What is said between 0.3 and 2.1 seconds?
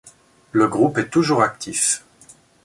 Le groupe est toujours actif.